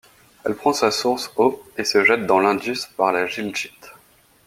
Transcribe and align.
Elle 0.43 0.55
prend 0.55 0.73
sa 0.73 0.89
source 0.89 1.31
au 1.37 1.61
et 1.77 1.83
se 1.83 2.03
jette 2.03 2.25
dans 2.25 2.39
l'Indus 2.39 2.87
par 2.97 3.11
la 3.11 3.27
Gilgit. 3.27 3.69